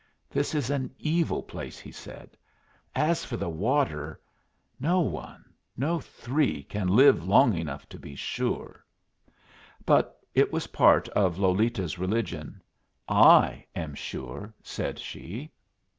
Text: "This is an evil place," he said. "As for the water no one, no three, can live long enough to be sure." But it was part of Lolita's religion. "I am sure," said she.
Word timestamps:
"This 0.31 0.55
is 0.55 0.71
an 0.71 0.89
evil 0.97 1.43
place," 1.43 1.77
he 1.77 1.91
said. 1.91 2.31
"As 2.95 3.23
for 3.23 3.37
the 3.37 3.51
water 3.51 4.19
no 4.79 4.99
one, 5.01 5.45
no 5.77 5.99
three, 5.99 6.63
can 6.63 6.87
live 6.87 7.27
long 7.27 7.55
enough 7.55 7.87
to 7.89 7.99
be 7.99 8.15
sure." 8.15 8.83
But 9.85 10.19
it 10.33 10.51
was 10.51 10.65
part 10.65 11.07
of 11.09 11.37
Lolita's 11.37 11.99
religion. 11.99 12.63
"I 13.07 13.63
am 13.75 13.93
sure," 13.93 14.51
said 14.63 14.97
she. 14.97 15.51